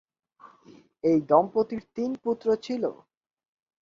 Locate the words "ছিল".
2.65-2.83